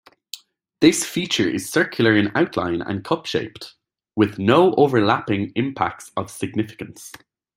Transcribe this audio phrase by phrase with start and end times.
[0.79, 3.75] This feature is circular in outline and cup-shaped,
[4.15, 7.11] with no overlapping impacts of significance.